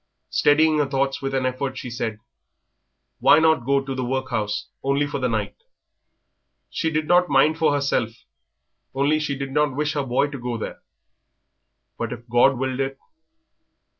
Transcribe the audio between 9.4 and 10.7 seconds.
not wish her boy to go